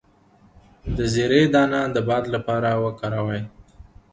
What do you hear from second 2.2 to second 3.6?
لپاره وکاروئ